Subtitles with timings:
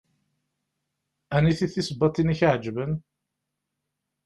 [1.35, 2.91] Aniti tisebbaḍin i ak-iɛeǧben?